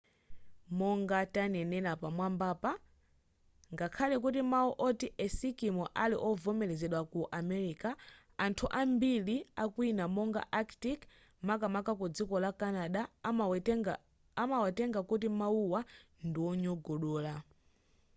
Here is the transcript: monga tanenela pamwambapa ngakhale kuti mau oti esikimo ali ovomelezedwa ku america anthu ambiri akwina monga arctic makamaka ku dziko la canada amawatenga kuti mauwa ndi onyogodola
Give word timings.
monga 0.77 1.19
tanenela 1.33 1.91
pamwambapa 2.01 2.71
ngakhale 3.73 4.15
kuti 4.23 4.41
mau 4.53 4.69
oti 4.87 5.07
esikimo 5.25 5.83
ali 6.03 6.15
ovomelezedwa 6.29 7.01
ku 7.11 7.21
america 7.41 7.89
anthu 8.45 8.65
ambiri 8.81 9.37
akwina 9.63 10.03
monga 10.15 10.41
arctic 10.59 10.99
makamaka 11.47 11.91
ku 11.99 12.05
dziko 12.15 12.35
la 12.43 12.51
canada 12.59 13.01
amawatenga 14.43 14.99
kuti 15.09 15.27
mauwa 15.39 15.79
ndi 16.27 16.39
onyogodola 16.49 17.33